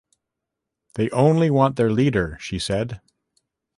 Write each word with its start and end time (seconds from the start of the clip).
“They 0.95 1.11
only 1.11 1.51
want 1.51 1.75
their 1.75 1.91
leader,” 1.91 2.35
she 2.41 2.57
said. 2.57 3.01